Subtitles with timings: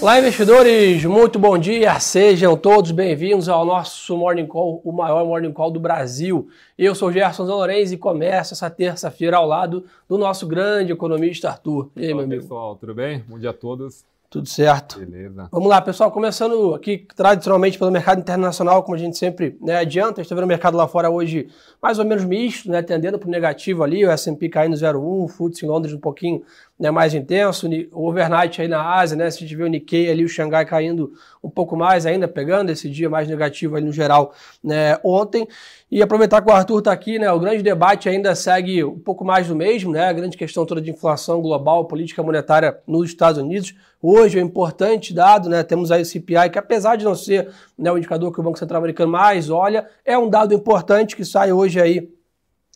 [0.00, 2.00] Olá, investidores, muito bom dia.
[2.00, 6.48] Sejam todos bem-vindos ao nosso Morning Call, o maior Morning Call do Brasil.
[6.78, 11.90] Eu sou Gerson Zanorenz e começo essa terça-feira ao lado do nosso grande economista Arthur.
[11.94, 12.42] E aí, Olá, meu amigo?
[12.42, 13.22] pessoal, tudo bem?
[13.28, 14.02] Bom dia a todos.
[14.30, 15.00] Tudo certo.
[15.00, 15.48] Beleza.
[15.50, 16.08] Vamos lá, pessoal.
[16.12, 20.12] Começando aqui tradicionalmente pelo mercado internacional, como a gente sempre né, adianta.
[20.12, 21.48] A gente está vendo o mercado lá fora hoje
[21.82, 24.06] mais ou menos misto, né, tendendo para o negativo ali.
[24.06, 26.44] O S&P caindo 0,1, o FTSE em Londres um pouquinho
[26.80, 27.68] né, mais intenso.
[27.92, 30.64] O overnight aí na Ásia, né, se a gente vê o Nikkei ali, o Xangai
[30.64, 31.12] caindo
[31.44, 34.32] um pouco mais ainda, pegando esse dia mais negativo ali no geral
[34.64, 35.46] né, ontem.
[35.90, 39.24] E aproveitar que o Arthur está aqui, né, o grande debate ainda segue um pouco
[39.24, 43.38] mais do mesmo, né, a grande questão toda de inflação global, política monetária nos Estados
[43.38, 43.74] Unidos.
[44.02, 45.62] Hoje é um importante dado, né?
[45.62, 48.58] Temos aí o CPI, que apesar de não ser né, o indicador que o Banco
[48.58, 52.08] Central Americano mais olha, é um dado importante que sai hoje aí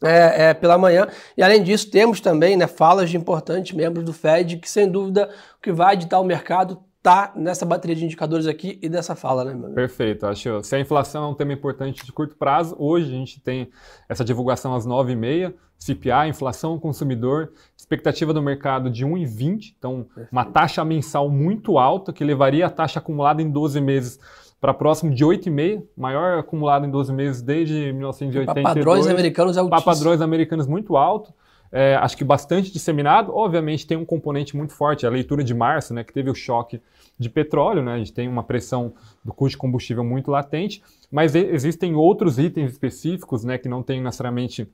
[0.03, 1.07] é, é, pela manhã.
[1.37, 5.31] E além disso, temos também né, falas de importantes membros do Fed, que sem dúvida
[5.59, 9.45] o que vai editar o mercado está nessa bateria de indicadores aqui e dessa fala,
[9.45, 9.75] né, meu amigo?
[9.75, 10.27] Perfeito.
[10.27, 13.71] Acho se a inflação é um tema importante de curto prazo, hoje a gente tem
[14.09, 20.33] essa divulgação às 9h30, CPI, inflação consumidor, expectativa do mercado de 1,20, então Perfeito.
[20.33, 24.19] uma taxa mensal muito alta, que levaria a taxa acumulada em 12 meses
[24.65, 28.47] para próximo de 8,5, maior acumulado em 12 meses desde 1982.
[28.47, 29.85] Para padrões americanos é altíssimo.
[29.85, 31.35] Para padrões americanos muito alto.
[31.71, 33.31] É, acho que bastante disseminado.
[33.37, 36.81] Obviamente tem um componente muito forte, a leitura de março, né, que teve o choque
[37.19, 41.35] de petróleo, né, a gente tem uma pressão do custo de combustível muito latente, mas
[41.35, 44.67] existem outros itens específicos né, que não tem necessariamente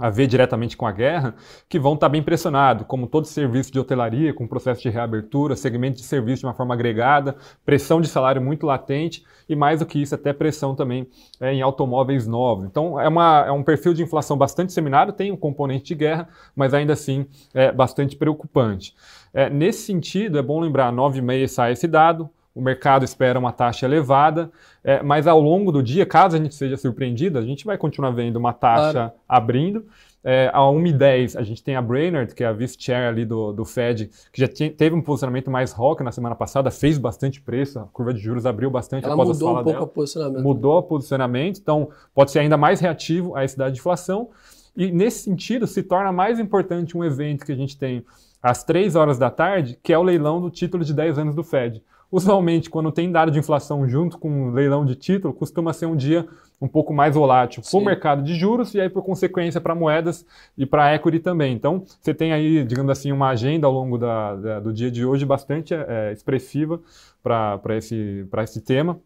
[0.00, 1.34] a ver diretamente com a guerra,
[1.68, 5.98] que vão estar bem pressionados, como todo serviço de hotelaria, com processo de reabertura, segmento
[5.98, 10.00] de serviço de uma forma agregada, pressão de salário muito latente e mais do que
[10.00, 11.06] isso, até pressão também
[11.38, 12.64] é, em automóveis novos.
[12.64, 16.28] Então é, uma, é um perfil de inflação bastante disseminado, tem um componente de guerra,
[16.56, 18.94] mas ainda assim é bastante preocupante.
[19.34, 23.86] É, nesse sentido, é bom lembrar, 9,5 sai esse dado, o mercado espera uma taxa
[23.86, 24.50] elevada,
[24.84, 28.10] é, mas ao longo do dia, caso a gente seja surpreendido, a gente vai continuar
[28.10, 29.12] vendo uma taxa claro.
[29.28, 29.84] abrindo.
[30.24, 33.64] É, a 1,10 a gente tem a Brainerd, que é a vice-chair ali do, do
[33.64, 37.80] Fed, que já tinha, teve um posicionamento mais rock na semana passada, fez bastante preço,
[37.80, 39.84] a curva de juros abriu bastante Ela após mudou a fala um pouco dela.
[39.84, 40.42] o posicionamento.
[40.44, 44.30] Mudou o posicionamento, então pode ser ainda mais reativo a esse dado de inflação.
[44.76, 48.04] E nesse sentido, se torna mais importante um evento que a gente tem
[48.40, 51.42] às 3 horas da tarde, que é o leilão do título de 10 anos do
[51.42, 51.82] Fed.
[52.12, 55.96] Usualmente, quando tem dado de inflação junto com um leilão de título, costuma ser um
[55.96, 56.28] dia
[56.60, 60.26] um pouco mais volátil para o mercado de juros e aí, por consequência, para moedas
[60.56, 61.54] e para equity também.
[61.54, 65.06] Então, você tem aí, digamos assim, uma agenda ao longo da, da, do dia de
[65.06, 66.78] hoje bastante é, expressiva
[67.22, 69.00] para esse, esse tema.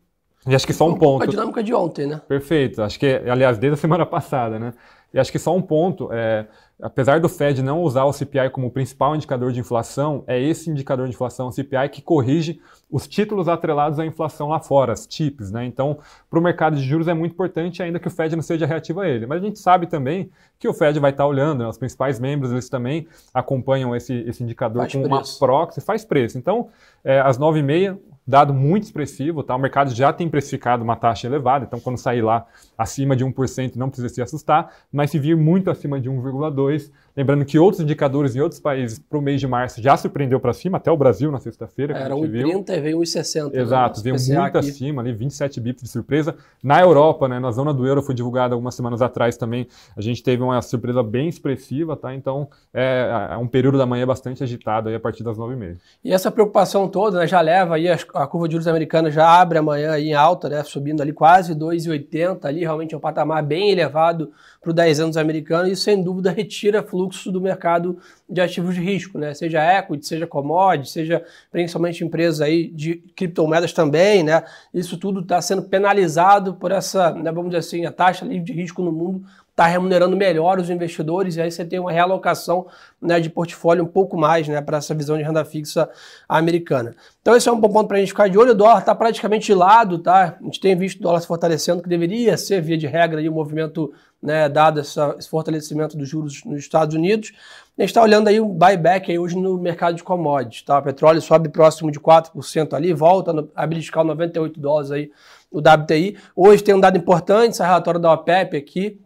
[0.44, 1.22] E acho que só um, um ponto.
[1.22, 2.20] A dinâmica de ontem, né?
[2.26, 2.82] Perfeito.
[2.82, 4.74] Acho que, aliás, desde a semana passada, né?
[5.14, 6.08] E acho que só um ponto.
[6.12, 6.46] É,
[6.80, 11.06] apesar do Fed não usar o CPI como principal indicador de inflação, é esse indicador
[11.06, 12.60] de inflação, o CPI, que corrige
[12.90, 15.50] os títulos atrelados à inflação lá fora, as TIPS.
[15.50, 15.64] Né?
[15.64, 15.98] Então,
[16.28, 19.00] para o mercado de juros é muito importante, ainda que o Fed não seja reativo
[19.00, 19.26] a ele.
[19.26, 21.68] Mas a gente sabe também que o Fed vai estar olhando, né?
[21.68, 25.14] os principais membros eles também acompanham esse, esse indicador faz com preço.
[25.14, 26.38] uma proxy, faz preço.
[26.38, 26.68] Então,
[27.02, 29.54] é, às 9h30, dado muito expressivo, tá?
[29.54, 32.44] O mercado já tem precificado uma taxa elevada, então quando sair lá
[32.76, 37.46] acima de 1% não precisa se assustar, mas se vir muito acima de 1,2%, Lembrando
[37.46, 40.76] que outros indicadores em outros países para o mês de março já surpreendeu para cima,
[40.76, 41.96] até o Brasil na sexta-feira.
[41.96, 43.52] Era 1,30 e veio 1,60.
[43.54, 43.62] Né?
[43.62, 44.04] Exato, né?
[44.04, 44.58] veio muito aqui.
[44.58, 46.36] acima, ali 27 bips de surpresa.
[46.62, 49.66] Na Europa, né, na zona do euro, foi divulgada algumas semanas atrás também,
[49.96, 52.14] a gente teve uma surpresa bem expressiva, tá?
[52.14, 55.78] Então é, é um período da manhã bastante agitado aí a partir das 9h30.
[56.04, 59.26] E essa preocupação toda né, já leva aí, a, a curva de juros americana já
[59.40, 63.42] abre amanhã aí em alta, né, subindo ali quase 2,80 ali, realmente é um patamar
[63.42, 68.40] bem elevado para os 10 anos americanos e sem dúvida retira fluxo do mercado de
[68.40, 69.32] ativos de risco, né?
[69.34, 74.42] Seja equity, seja commodity, seja principalmente empresas aí de criptomoedas também, né?
[74.74, 78.52] Isso tudo está sendo penalizado por essa, né, vamos dizer assim, a taxa livre de
[78.52, 79.24] risco no mundo
[79.56, 82.66] está remunerando melhor os investidores e aí você tem uma realocação
[83.00, 85.88] né, de portfólio um pouco mais né, para essa visão de renda fixa
[86.28, 86.94] americana.
[87.22, 88.50] Então esse é um bom ponto para a gente ficar de olho.
[88.50, 90.36] O dólar está praticamente de lado, tá?
[90.38, 93.30] A gente tem visto o dólar se fortalecendo, que deveria ser, via de regra, aí,
[93.30, 93.90] o movimento
[94.22, 97.32] né, dado essa, esse fortalecimento dos juros nos Estados Unidos.
[97.78, 100.62] A gente está olhando aí o buyback aí hoje no mercado de commodities.
[100.62, 100.78] Tá?
[100.78, 105.10] O petróleo sobe próximo de 4% ali, volta no, a fiscal 98 dólares aí
[105.50, 106.18] o WTI.
[106.34, 109.00] Hoje tem um dado importante, esse relatório da OPEP aqui,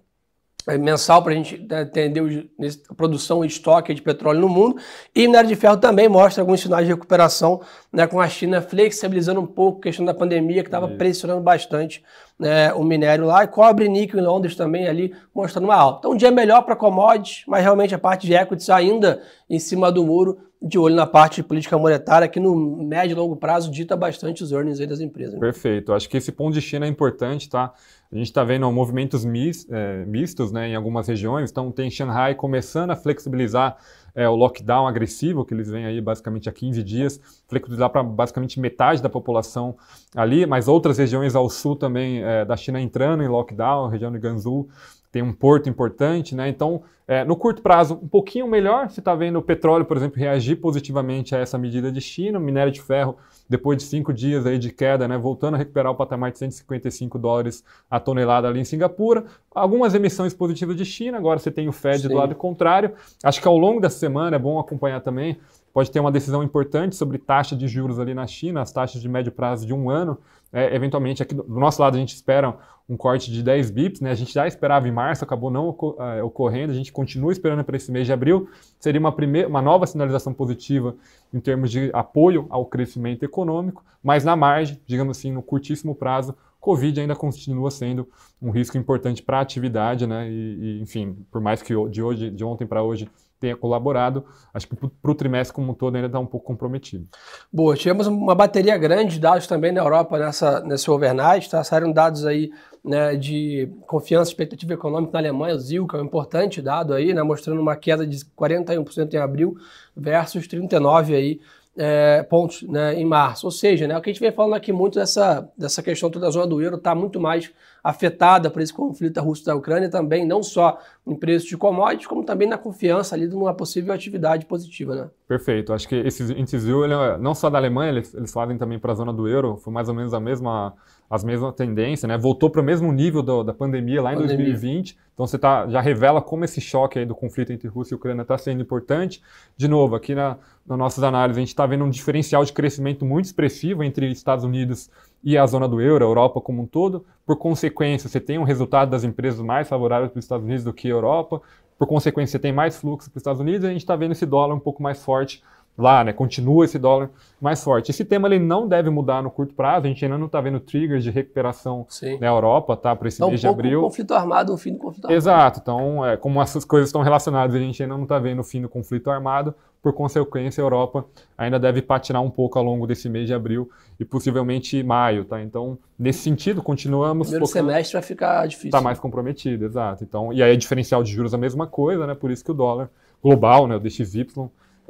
[0.79, 2.51] mensal para a gente né, entender
[2.89, 4.77] a produção e estoque de petróleo no mundo.
[5.15, 7.61] E minério de ferro também mostra alguns sinais de recuperação,
[7.93, 12.03] né, com a China flexibilizando um pouco a questão da pandemia, que estava pressionando bastante
[12.39, 13.45] né, o minério lá.
[13.45, 15.99] E cobre e níquel em Londres também ali mostrando uma alta.
[16.01, 19.91] Então, um dia melhor para commodities, mas realmente a parte de equities ainda em cima
[19.91, 22.55] do muro, de olho na parte de política monetária, que no
[22.85, 25.35] médio e longo prazo dita bastante os earnings das empresas.
[25.35, 25.41] Né?
[25.41, 25.93] Perfeito.
[25.93, 27.73] Acho que esse ponto de China é importante, tá?
[28.13, 31.51] A gente está vendo movimentos mis, é, mistos né, em algumas regiões.
[31.51, 33.77] Então, tem Shanghai começando a flexibilizar
[34.15, 38.59] é, o lockdown agressivo, que eles vêm aí basicamente há 15 dias, flexibilizar para basicamente
[38.59, 39.77] metade da população
[40.15, 44.19] ali, mas outras regiões ao sul também é, da China entrando em lockdown, região de
[44.19, 44.69] Gansu
[45.13, 46.49] tem um porto importante, né?
[46.49, 48.89] Então, é, no curto prazo, um pouquinho melhor.
[48.89, 52.41] Você está vendo o petróleo, por exemplo, reagir positivamente a essa medida de China, o
[52.41, 53.17] minério de ferro,
[53.49, 57.19] depois de cinco dias aí de queda, né, voltando a recuperar o patamar de 155
[57.19, 59.25] dólares a tonelada ali em Singapura.
[59.53, 62.09] Algumas emissões positivas de China, agora você tem o Fed Sim.
[62.09, 62.93] do lado contrário.
[63.25, 65.37] Acho que ao longo da semana é bom acompanhar também.
[65.73, 69.09] Pode ter uma decisão importante sobre taxa de juros ali na China, as taxas de
[69.09, 70.19] médio prazo de um ano.
[70.53, 72.57] É, eventualmente, aqui do nosso lado, a gente espera
[72.91, 74.11] um corte de 10 bips, né?
[74.11, 75.69] A gente já esperava em março, acabou não
[76.01, 78.51] é, ocorrendo, a gente continua esperando para esse mês de abril.
[78.81, 80.97] Seria uma, primeira, uma nova sinalização positiva
[81.33, 86.35] em termos de apoio ao crescimento econômico, mas na margem, digamos assim, no curtíssimo prazo,
[86.61, 88.09] Covid ainda continua sendo
[88.41, 90.31] um risco importante para a atividade, né?
[90.31, 93.09] E, e, enfim, por mais que de hoje, de ontem para hoje
[93.41, 94.23] tenha colaborado,
[94.53, 97.09] acho que para o trimestre como um todo ainda está um pouco comprometido.
[97.51, 101.65] Boa, tivemos uma bateria grande de dados também na Europa nessa, nesse overnight, tá?
[101.65, 102.51] Saíram dados aí
[102.85, 107.15] né, de confiança expectativa econômica na Alemanha, o ZIL, que é um importante dado aí,
[107.15, 109.57] né, mostrando uma queda de 41% em abril
[109.97, 111.41] versus 39% aí
[111.77, 113.47] é, pontos né, em março.
[113.47, 116.27] Ou seja, né, o que a gente vem falando aqui muito dessa, dessa questão toda
[116.27, 117.51] da zona do euro está muito mais
[117.83, 121.57] afetada por esse conflito da Rússia e da Ucrânia também, não só em preços de
[121.57, 124.95] commodities, como também na confiança ali de uma possível atividade positiva.
[124.95, 125.11] Né?
[125.27, 125.73] Perfeito.
[125.73, 128.93] Acho que esses índices ZIL, é, não só da Alemanha, eles, eles fazem também para
[128.93, 130.75] a zona do euro, foi mais ou menos a mesma
[131.11, 132.17] as mesmas tendências, né?
[132.17, 134.47] Voltou para o mesmo nível do, da pandemia lá em pandemia.
[134.47, 134.97] 2020.
[135.13, 138.23] Então você tá, já revela como esse choque aí do conflito entre Rússia e Ucrânia
[138.23, 139.21] está sendo importante.
[139.57, 143.05] De novo, aqui na, nas nossas análises, a gente está vendo um diferencial de crescimento
[143.05, 147.05] muito expressivo entre Estados Unidos e a zona do euro, a Europa como um todo.
[147.27, 150.73] Por consequência, você tem um resultado das empresas mais favoráveis para os Estados Unidos do
[150.73, 151.41] que a Europa.
[151.79, 154.13] Por consequência, você tem mais fluxo para os Estados Unidos e a gente está vendo
[154.13, 155.43] esse dólar um pouco mais forte
[155.77, 156.13] lá, né?
[156.13, 157.91] Continua esse dólar mais forte.
[157.91, 159.87] Esse tema ele não deve mudar no curto prazo.
[159.87, 162.19] A gente ainda não está vendo triggers de recuperação Sim.
[162.19, 162.95] na Europa, tá?
[162.95, 163.81] Para esse então, mês um de abril.
[163.81, 165.17] Um conflito armado, um fim do conflito armado.
[165.17, 165.61] Exato.
[165.63, 168.61] Então, é, como essas coisas estão relacionadas, a gente ainda não está vendo o fim
[168.61, 169.55] do conflito armado.
[169.83, 171.07] Por consequência, a Europa
[171.39, 175.41] ainda deve patinar um pouco ao longo desse mês de abril e possivelmente maio, tá?
[175.41, 177.29] Então, nesse sentido, continuamos.
[177.29, 177.71] O primeiro focando...
[177.71, 178.69] semestre vai ficar difícil.
[178.69, 180.05] Está mais comprometido, exato.
[180.05, 182.15] Então, e aí, diferencial de juros a mesma coisa, né?
[182.15, 182.91] Por isso que o dólar
[183.23, 184.27] global, né, o DXY,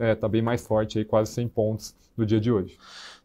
[0.00, 2.78] está é, tá bem mais forte, aí, quase 100 pontos no dia de hoje.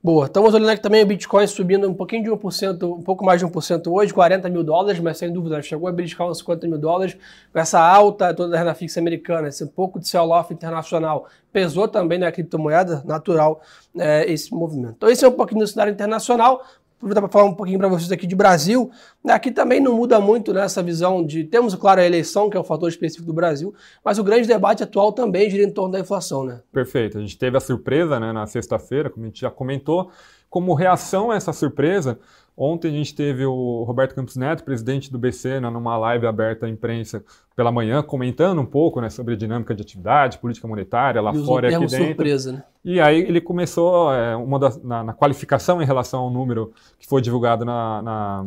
[0.03, 3.39] Boa, estamos olhando aqui também o Bitcoin subindo um pouquinho de 1%, um pouco mais
[3.39, 6.77] de 1% hoje, 40 mil dólares, mas sem dúvida chegou a beliscar uns 50 mil
[6.77, 7.17] dólares.
[7.51, 12.19] Com essa alta toda da renda fixa americana, esse pouco de sell-off internacional, pesou também
[12.19, 13.61] na criptomoeda, natural
[13.97, 14.93] é, esse movimento.
[14.97, 16.63] Então esse é um pouquinho do cenário internacional
[17.05, 18.89] aproveitar para falar um pouquinho para vocês aqui de Brasil.
[19.27, 21.43] Aqui também não muda muito nessa né, visão de.
[21.43, 23.73] Temos, claro, a eleição, que é um fator específico do Brasil,
[24.03, 26.61] mas o grande debate atual também gira em torno da inflação, né?
[26.71, 27.17] Perfeito.
[27.17, 30.09] A gente teve a surpresa né, na sexta-feira, como a gente já comentou.
[30.49, 32.17] Como reação a essa surpresa,
[32.57, 36.65] Ontem a gente teve o Roberto Campos Neto, presidente do BC, né, numa live aberta
[36.65, 37.23] à imprensa
[37.53, 41.45] pela manhã, comentando um pouco né, sobre a dinâmica de atividade, política monetária lá e
[41.45, 42.05] fora e aqui dentro.
[42.05, 42.63] surpresa, né?
[42.83, 47.05] E aí ele começou é, uma das, na, na, qualificação em relação ao número que
[47.07, 48.45] foi divulgado na, na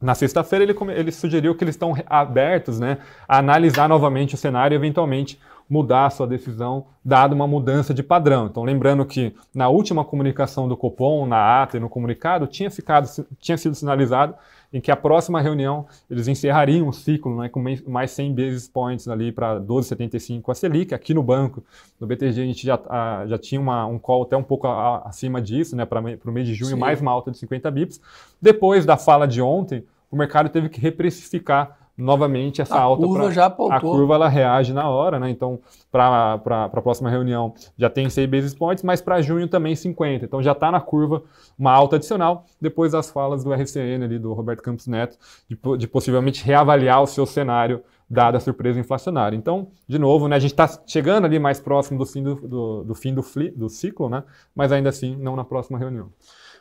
[0.00, 2.96] na sexta-feira ele, ele, sugeriu que eles estão abertos né,
[3.28, 5.38] a analisar novamente o cenário e eventualmente
[5.70, 8.46] mudar a sua decisão, dado uma mudança de padrão.
[8.46, 13.08] Então, lembrando que na última comunicação do Copom, na ata e no comunicado, tinha, ficado,
[13.38, 14.34] tinha sido sinalizado
[14.72, 19.06] em que a próxima reunião eles encerrariam o ciclo né, com mais 100 basis points
[19.06, 20.92] ali para 12,75 a Selic.
[20.92, 21.62] Aqui no banco,
[22.00, 25.02] no BTG, a gente já, a, já tinha uma, um call até um pouco a,
[25.06, 26.80] acima disso, né, para o mês de junho, Sim.
[26.80, 28.00] mais uma alta de 50 bips.
[28.42, 33.06] Depois da fala de ontem, o mercado teve que reprecificar novamente essa a alta.
[33.06, 33.76] Curva pra, já apontou.
[33.76, 35.30] A curva ela reage na hora, né?
[35.30, 40.24] Então, para a próxima reunião já tem 6 basis points, mas para junho também 50.
[40.24, 41.22] Então já está na curva
[41.58, 45.86] uma alta adicional, depois das falas do RCN ali, do Roberto Campos Neto, de, de
[45.86, 49.36] possivelmente reavaliar o seu cenário dada a surpresa inflacionária.
[49.36, 52.84] Então, de novo, né, a gente está chegando ali mais próximo do fim do, do,
[52.84, 54.24] do fim do, do ciclo, né?
[54.52, 56.10] Mas ainda assim, não na próxima reunião.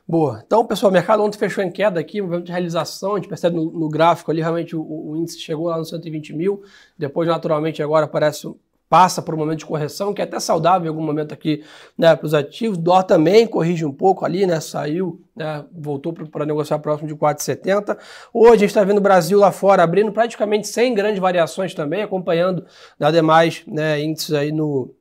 [0.10, 0.42] Boa.
[0.44, 3.56] Então, pessoal, o mercado ontem fechou em queda aqui, movimento de realização, a gente percebe
[3.56, 6.64] no, no gráfico ali, realmente o, o, índice chegou lá nos 120 mil,
[6.98, 8.52] depois, naturalmente, agora parece
[8.90, 11.64] passa por um momento de correção, que é até saudável em algum momento aqui
[11.96, 12.76] né, para os ativos.
[12.80, 14.60] Dólar também corrige um pouco ali, né?
[14.60, 17.96] Saiu, né, voltou para negociar próximo de 4,70.
[18.34, 22.02] Hoje a gente está vendo o Brasil lá fora abrindo praticamente sem grandes variações também,
[22.02, 22.66] acompanhando
[23.00, 24.92] né, demais né, índices aí no,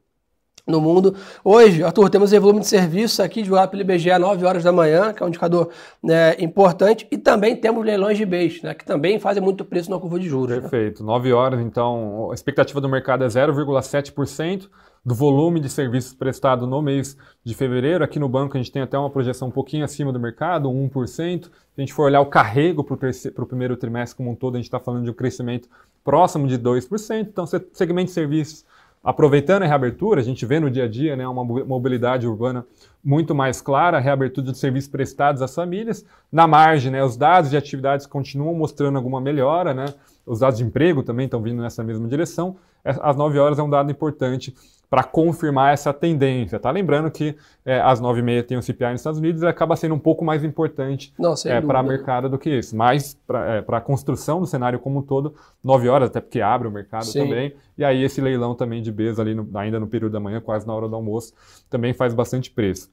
[0.69, 1.15] no mundo.
[1.43, 4.71] Hoje, Arthur, temos o volume de serviço aqui divulgado pelo IBGE às 9 horas da
[4.71, 5.71] manhã, que é um indicador
[6.03, 9.99] né, importante, e também temos leilões de bens, né, que também fazem muito preço na
[9.99, 10.55] curva de juros.
[10.55, 10.61] Né?
[10.61, 11.03] Perfeito.
[11.03, 11.07] Né?
[11.07, 14.69] 9 horas, então, a expectativa do mercado é 0,7%
[15.05, 18.05] do volume de serviços prestado no mês de fevereiro.
[18.05, 21.45] Aqui no banco a gente tem até uma projeção um pouquinho acima do mercado, 1%.
[21.45, 24.59] Se a gente for olhar o carrego para o primeiro trimestre como um todo, a
[24.59, 25.69] gente está falando de um crescimento
[26.05, 27.21] próximo de 2%.
[27.21, 28.67] Então, segmento de serviços
[29.03, 32.67] Aproveitando a reabertura, a gente vê no dia a dia né, uma mobilidade urbana
[33.03, 36.05] muito mais clara, a reabertura de serviços prestados às famílias.
[36.31, 39.95] Na margem, né, os dados de atividades continuam mostrando alguma melhora, né,
[40.27, 42.57] os dados de emprego também estão vindo nessa mesma direção.
[42.85, 44.55] Às 9 horas é um dado importante
[44.91, 46.59] para confirmar essa tendência.
[46.59, 49.95] Tá lembrando que é, às 9h30 tem o CPI nos Estados Unidos e acaba sendo
[49.95, 51.13] um pouco mais importante
[51.47, 52.75] é, para a mercado do que isso.
[52.75, 56.67] Mas para é, a construção do cenário como um todo, 9 horas, até porque abre
[56.67, 57.25] o mercado Sim.
[57.25, 57.55] também.
[57.77, 60.67] E aí esse leilão também de BES ali no, ainda no período da manhã, quase
[60.67, 61.35] na hora do almoço,
[61.69, 62.89] também faz bastante preço.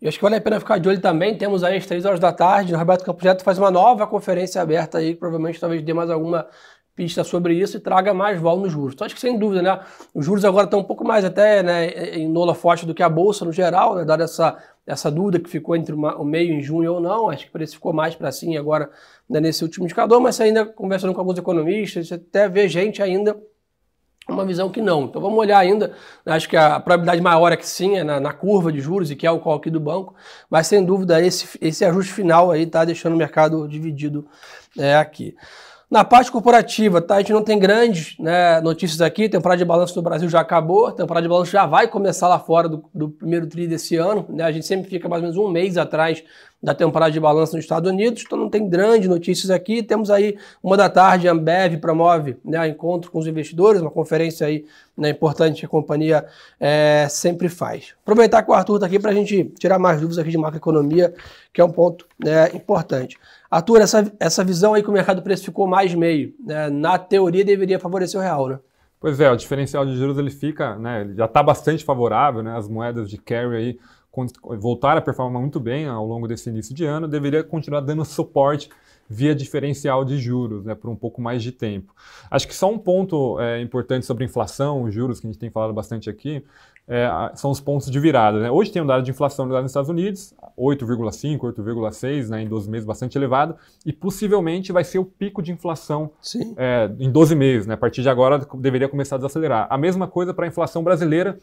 [0.00, 1.36] E acho que vale a pena ficar de olho também.
[1.36, 4.62] Temos aí às 3 horas da tarde, o Roberto Campos Neto faz uma nova conferência
[4.62, 6.46] aberta aí, provavelmente talvez dê mais alguma
[6.98, 8.92] pista sobre isso e traga mais vol nos juros.
[8.92, 9.78] Então acho que sem dúvida, né?
[10.12, 13.08] Os juros agora estão um pouco mais até né, em nola forte do que a
[13.08, 14.04] bolsa no geral, né?
[14.04, 17.46] Dada essa, essa dúvida que ficou entre uma, o meio em junho ou não, acho
[17.46, 18.90] que precificou mais para sim agora
[19.30, 23.40] né, nesse último indicador, mas ainda conversando com alguns economistas, até vê gente ainda
[24.28, 25.04] uma visão que não.
[25.04, 25.92] Então vamos olhar ainda,
[26.26, 29.14] acho que a probabilidade maior é que sim, é na, na curva de juros e
[29.14, 30.16] que é o call aqui do banco,
[30.50, 34.26] mas sem dúvida esse, esse ajuste final aí está deixando o mercado dividido
[34.76, 35.36] é, aqui.
[35.90, 37.14] Na parte corporativa, tá?
[37.14, 39.26] A gente não tem grandes né, notícias aqui.
[39.26, 40.92] Temporada de balanço do Brasil já acabou.
[40.92, 44.26] Temporada de balanço já vai começar lá fora do, do primeiro tri desse ano.
[44.28, 44.44] Né?
[44.44, 46.22] A gente sempre fica mais ou menos um mês atrás
[46.60, 49.80] da temporada de balanço nos Estados Unidos, então não tem grandes notícias aqui.
[49.82, 54.46] Temos aí uma da tarde, a Ambev promove né, encontro com os investidores, uma conferência
[54.46, 54.64] aí
[54.96, 56.26] né, importante que a companhia
[56.58, 57.94] é, sempre faz.
[58.02, 61.14] Aproveitar que o Arthur está aqui para a gente tirar mais dúvidas aqui de macroeconomia,
[61.52, 63.16] que é um ponto né, importante.
[63.48, 67.78] Arthur, essa, essa visão aí que o mercado precificou mais meio, né, na teoria deveria
[67.78, 68.58] favorecer o real, né?
[69.00, 72.56] Pois é, o diferencial de juros ele fica, né, ele já está bastante favorável, né,
[72.56, 73.78] as moedas de carry aí
[74.58, 78.70] voltaram a performar muito bem ao longo desse início de ano, deveria continuar dando suporte
[79.08, 81.94] via diferencial de juros, né, por um pouco mais de tempo.
[82.30, 85.50] Acho que só um ponto é, importante sobre inflação, os juros, que a gente tem
[85.50, 86.44] falado bastante aqui,
[86.86, 88.40] é, são os pontos de virada.
[88.40, 88.50] Né?
[88.50, 92.86] Hoje tem um dado de inflação nos Estados Unidos, 8,5, 8,6 né, em 12 meses,
[92.86, 96.10] bastante elevado, e possivelmente vai ser o pico de inflação
[96.56, 97.66] é, em 12 meses.
[97.66, 97.74] Né?
[97.74, 99.66] A partir de agora deveria começar a desacelerar.
[99.70, 101.38] A mesma coisa para a inflação brasileira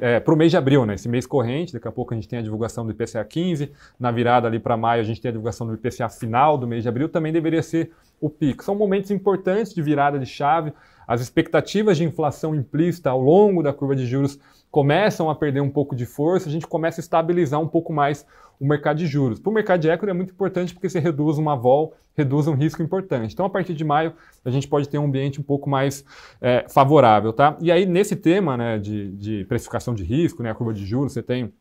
[0.00, 0.94] é, para o mês de abril, né?
[0.94, 4.10] esse mês corrente, daqui a pouco a gente tem a divulgação do IPCA 15, na
[4.10, 6.88] virada ali para maio a gente tem a divulgação do IPCA final do mês de
[6.88, 8.64] abril, também deveria ser o pico.
[8.64, 10.72] São momentos importantes de virada de chave,
[11.06, 14.38] as expectativas de inflação implícita ao longo da curva de juros
[14.72, 18.26] começam a perder um pouco de força, a gente começa a estabilizar um pouco mais
[18.58, 19.38] o mercado de juros.
[19.38, 22.54] Para o mercado de equity é muito importante porque você reduz uma vol, reduz um
[22.54, 23.34] risco importante.
[23.34, 26.02] Então, a partir de maio, a gente pode ter um ambiente um pouco mais
[26.40, 27.54] é, favorável, tá?
[27.60, 31.12] E aí, nesse tema né, de, de precificação de risco, né, a curva de juros,
[31.12, 31.52] você tem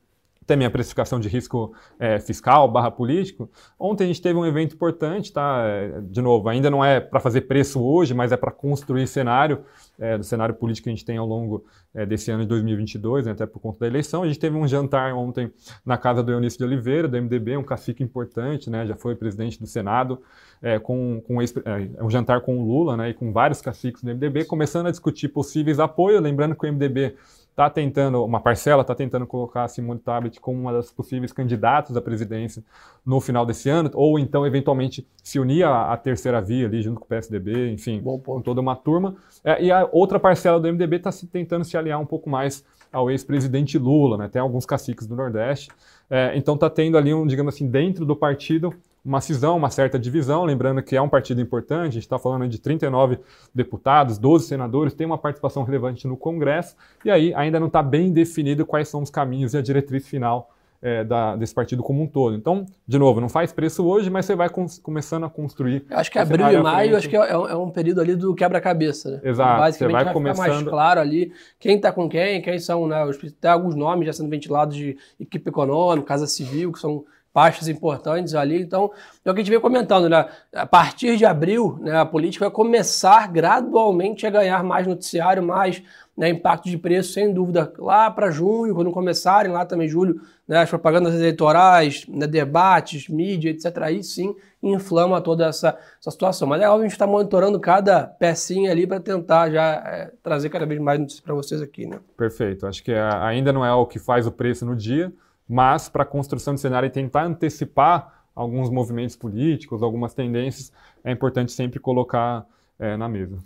[0.46, 3.50] também a precificação de risco é, fiscal barra político.
[3.80, 5.64] Ontem a gente teve um evento importante, tá?
[5.66, 9.64] É, de novo, ainda não é para fazer preço hoje, mas é para construir cenário,
[10.00, 13.26] é, do cenário político que a gente tem ao longo é, desse ano de 2022,
[13.26, 14.24] né, até por conta da eleição.
[14.24, 15.52] A gente teve um jantar ontem
[15.86, 19.60] na casa do Eunício de Oliveira, do MDB, um cacique importante, né, já foi presidente
[19.60, 20.22] do Senado,
[20.62, 24.04] é, com, com esse, é, um jantar com o Lula né, e com vários caciques
[24.04, 27.16] do MDB, começando a discutir possíveis apoios, lembrando que o MDB
[27.52, 31.96] está tentando, uma parcela está tentando colocar a Simone Tabet como uma das possíveis candidatas
[31.96, 32.64] à presidência
[33.06, 37.00] no final desse ano, ou então eventualmente se unir à, à terceira via ali junto
[37.00, 39.16] com o PSDB, enfim, com toda uma turma.
[39.44, 42.66] É, e a outra parcela do MDB está se, tentando se aliar um pouco mais
[42.92, 44.28] ao ex-presidente Lula, né?
[44.28, 45.70] Tem alguns caciques do Nordeste.
[46.10, 49.98] É, então está tendo ali um, digamos assim, dentro do partido uma cisão, uma certa
[49.98, 53.20] divisão, lembrando que é um partido importante, a gente está falando de 39
[53.54, 58.12] deputados, 12 senadores, tem uma participação relevante no Congresso, e aí ainda não está bem
[58.12, 62.08] definido quais são os caminhos e a diretriz final é, da, desse partido como um
[62.08, 62.36] todo.
[62.36, 65.86] Então, de novo, não faz preço hoje, mas você vai começando a construir.
[65.90, 69.12] Eu acho que abril e maio acho que é, é, um período ali do quebra-cabeça.
[69.12, 69.22] Né?
[69.24, 69.60] Exato.
[69.60, 70.44] Basicamente você vai, vai começando...
[70.44, 72.98] ficar mais claro ali quem está com quem, quem são, né?
[73.40, 78.36] Tem alguns nomes já sendo ventilados de equipe econômica, casa civil, que são pastas importantes
[78.36, 78.62] ali.
[78.62, 78.92] Então,
[79.24, 80.26] é o que a gente vem comentando, né?
[80.54, 85.82] A partir de abril, né, a política vai começar gradualmente a ganhar mais noticiário, mais
[86.18, 90.60] né, impacto de preço, sem dúvida, lá para junho, quando começarem, lá também julho, né,
[90.60, 93.78] as propagandas eleitorais, né, debates, mídia, etc.
[93.84, 96.48] Aí sim inflama toda essa, essa situação.
[96.48, 100.50] Mas é óbvio, a gente está monitorando cada pecinha ali para tentar já é, trazer
[100.50, 101.88] cada vez mais notícias para vocês aqui.
[101.88, 102.00] Né?
[102.16, 102.68] Perfeito.
[102.68, 105.12] Acho que é, ainda não é o que faz o preço no dia,
[105.52, 110.72] mas para a construção de cenário e tentar antecipar alguns movimentos políticos, algumas tendências,
[111.04, 112.46] é importante sempre colocar
[112.80, 113.38] é, na mesa.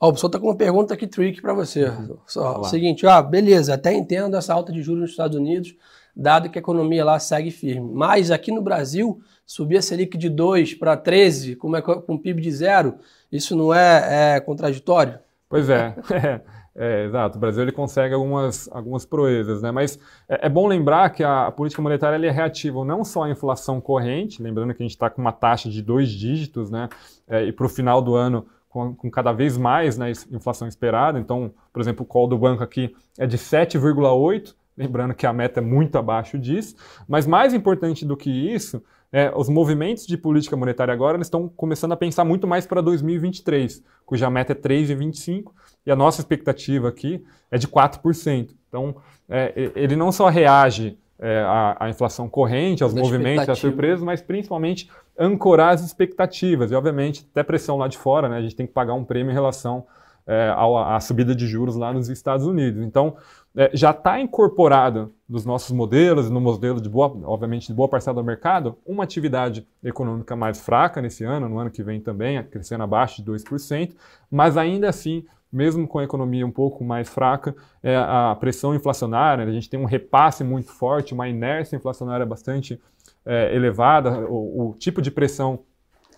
[0.00, 1.84] Ó, o pessoal está com uma pergunta aqui trick para você.
[1.84, 2.16] Uhum.
[2.26, 5.76] Só, seguinte, ó, beleza, até entendo essa alta de juros nos Estados Unidos,
[6.16, 7.92] dado que a economia lá segue firme.
[7.92, 12.18] Mas aqui no Brasil, subir a Selic de 2 para 13, com, uma, com um
[12.18, 12.94] PIB de zero,
[13.30, 15.18] isso não é, é contraditório?
[15.46, 15.94] Pois é.
[16.74, 17.36] É, exato.
[17.36, 19.70] O Brasil ele consegue algumas, algumas proezas, né?
[19.70, 19.98] Mas
[20.28, 24.42] é, é bom lembrar que a, política monetária é reativa não só à inflação corrente,
[24.42, 26.88] lembrando que a gente está com uma taxa de dois dígitos, né?
[27.28, 31.18] É, e para o final do ano com, com, cada vez mais né, inflação esperada.
[31.18, 35.60] Então, por exemplo, o call do banco aqui é de 7,8, lembrando que a meta
[35.60, 36.76] é muito abaixo disso.
[37.06, 41.48] Mas mais importante do que isso, é, os movimentos de política monetária agora eles estão
[41.48, 45.50] começando a pensar muito mais para 2023, cuja meta é 3,25
[45.84, 48.50] e a nossa expectativa aqui é de 4%.
[48.68, 48.94] Então,
[49.28, 54.02] é, ele não só reage é, à, à, inflação corrente, aos da movimentos, às surpresas,
[54.02, 54.88] mas principalmente
[55.18, 56.70] ancorar as expectativas.
[56.70, 58.38] E, obviamente, até pressão lá de fora, né?
[58.38, 59.84] a gente tem que pagar um prêmio em relação
[60.30, 62.82] é, subida de juros lá nos Estados Unidos.
[62.82, 63.16] Então,
[63.56, 68.14] é, já está incorporado nos nossos modelos, no modelo de boa, obviamente, de boa parcela
[68.22, 72.84] do mercado, uma atividade econômica mais fraca nesse ano, no ano que vem também, crescendo
[72.84, 73.94] abaixo de 2%,
[74.30, 79.44] mas ainda assim mesmo com a economia um pouco mais fraca, é, a pressão inflacionária,
[79.44, 82.80] a gente tem um repasse muito forte, uma inércia inflacionária bastante
[83.26, 85.60] é, elevada, o, o, tipo de pressão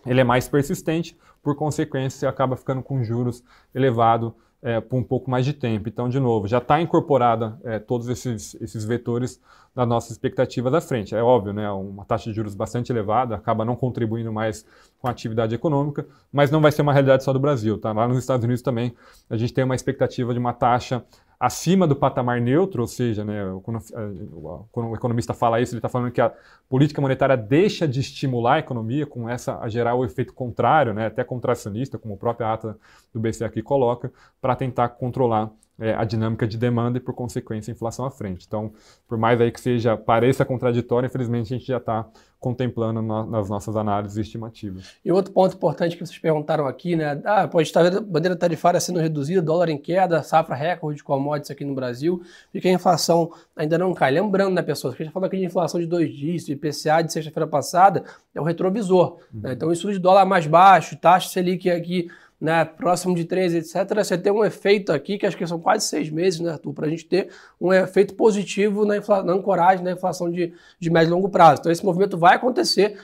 [0.04, 3.42] ele é mais persistente, por consequência, acaba ficando com juros
[3.74, 5.88] elevado é, por um pouco mais de tempo.
[5.88, 9.40] Então, de novo, já está incorporada é, todos esses, esses vetores
[9.74, 11.14] na nossa expectativa da frente.
[11.14, 14.64] É óbvio, né, uma taxa de juros bastante elevada acaba não contribuindo mais
[15.00, 17.78] com a atividade econômica, mas não vai ser uma realidade só do Brasil.
[17.78, 17.92] Tá?
[17.92, 18.94] Lá nos Estados Unidos também
[19.28, 21.02] a gente tem uma expectativa de uma taxa
[21.42, 23.80] acima do patamar neutro, ou seja, né, quando,
[24.70, 26.32] quando o economista fala isso, ele está falando que a
[26.68, 31.06] política monetária deixa de estimular a economia, com essa a gerar o efeito contrário, né,
[31.06, 32.78] até contracionista, como a própria ata
[33.12, 35.50] do BCE aqui coloca, para tentar controlar
[35.82, 38.44] é, a dinâmica de demanda e, por consequência, a inflação à frente.
[38.46, 38.72] Então,
[39.08, 42.06] por mais aí que seja, pareça contraditório, infelizmente a gente já está
[42.38, 44.94] contemplando no, nas nossas análises estimativas.
[45.04, 47.20] E outro ponto importante que vocês perguntaram aqui, né?
[47.24, 51.50] Ah, pode estar a bandeira tarifária sendo reduzida, dólar em queda, safra recorde de commodities
[51.50, 52.22] aqui no Brasil,
[52.54, 54.12] e que a inflação ainda não cai.
[54.12, 57.12] Lembrando, né, pessoas, que a gente falou aqui de inflação de dois dígitos, IPCA de
[57.12, 59.18] sexta-feira passada, é o retrovisor.
[59.18, 59.24] Né?
[59.34, 59.40] Uhum.
[59.40, 59.52] Né?
[59.52, 62.08] Então, isso de dólar mais baixo, taxa Selic aqui
[62.42, 65.86] né, próximo de 13, etc., você tem um efeito aqui, que acho que são quase
[65.86, 67.28] seis meses, né, Arthur, para a gente ter
[67.60, 71.60] um efeito positivo na, na ancoragem, na inflação de, de médio e longo prazo.
[71.60, 72.98] Então, esse movimento vai acontecer.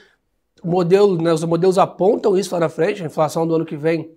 [0.61, 3.77] O modelo, né, os modelos apontam isso lá na frente, a inflação do ano que
[3.77, 4.11] vem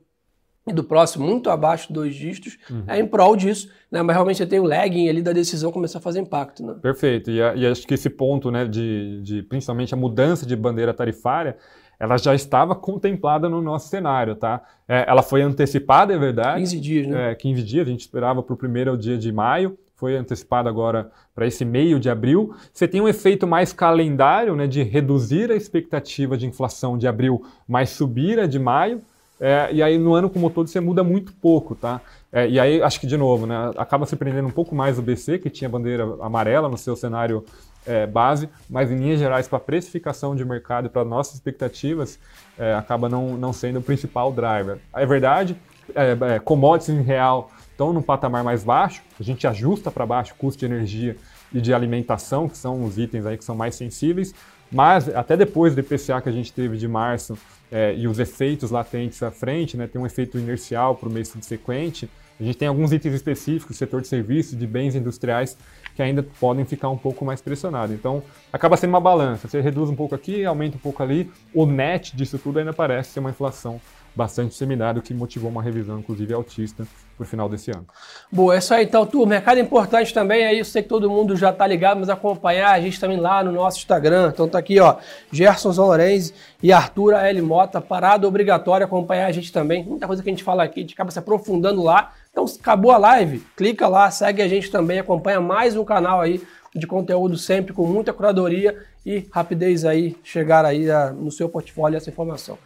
[0.67, 2.83] e do próximo muito abaixo de dois dígitos, uhum.
[2.87, 4.01] é em prol disso, né?
[4.01, 6.65] mas realmente você tem o lagging ali da decisão começar a fazer impacto.
[6.65, 6.75] Né?
[6.81, 10.93] Perfeito, e, e acho que esse ponto, né, de, de principalmente a mudança de bandeira
[10.93, 11.57] tarifária,
[12.01, 14.59] ela já estava contemplada no nosso cenário, tá?
[14.87, 16.61] É, ela foi antecipada, é verdade.
[16.61, 17.31] 15 dias, né?
[17.31, 21.11] É, 15 dias, a gente esperava para o primeiro dia de maio, foi antecipada agora
[21.35, 22.55] para esse meio de abril.
[22.73, 27.45] Você tem um efeito mais calendário, né, de reduzir a expectativa de inflação de abril,
[27.67, 28.99] mas subir a de maio.
[29.39, 32.01] É, e aí no ano como todo você muda muito pouco, tá?
[32.31, 35.03] É, e aí acho que de novo, né, acaba se prendendo um pouco mais o
[35.03, 37.45] BC, que tinha bandeira amarela no seu cenário
[37.85, 42.19] é, base, mas em linhas gerais, para precificação de mercado para nossas expectativas,
[42.57, 44.77] é, acaba não, não sendo o principal driver.
[44.93, 45.55] É verdade,
[45.95, 50.33] é, é commodities em real estão num patamar mais baixo, a gente ajusta para baixo
[50.33, 51.17] o custo de energia
[51.51, 54.35] e de alimentação, que são os itens aí que são mais sensíveis,
[54.71, 57.35] mas até depois do IPCA que a gente teve de março
[57.71, 61.29] é, e os efeitos latentes à frente, né, tem um efeito inercial para o mês
[61.29, 62.07] subsequente,
[62.39, 65.57] a gente tem alguns itens específicos, setor de serviços, de bens industriais,
[65.95, 67.93] que ainda podem ficar um pouco mais pressionados.
[67.93, 69.47] Então, acaba sendo uma balança.
[69.47, 73.11] Você reduz um pouco aqui, aumenta um pouco ali, o net disso tudo ainda parece
[73.11, 73.79] ser uma inflação
[74.15, 77.85] bastante disseminado, que motivou uma revisão, inclusive, autista para o final desse ano.
[78.31, 79.35] Boa, é isso aí então, turma.
[79.35, 82.81] Recado importante também aí, eu sei que todo mundo já está ligado, mas acompanhar a
[82.81, 84.31] gente também lá no nosso Instagram.
[84.33, 84.97] Então tá aqui, ó,
[85.31, 87.41] Gerson Zolorenzi e Arthur L.
[87.41, 89.83] Mota, parada obrigatória acompanhar a gente também.
[89.83, 92.11] Muita coisa que a gente fala aqui, a gente acaba se aprofundando lá.
[92.31, 96.41] Então, acabou a live, clica lá, segue a gente também, acompanha mais um canal aí
[96.73, 101.97] de conteúdo sempre com muita curadoria e rapidez aí, chegar aí a, no seu portfólio
[101.97, 102.57] essa informação.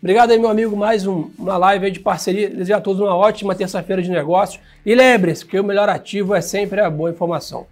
[0.00, 2.48] Obrigado aí, meu amigo, mais um, uma live de parceria.
[2.48, 4.62] Desejo a todos uma ótima terça-feira de negócios.
[4.86, 7.66] E lembre-se que o melhor ativo é sempre a boa informação.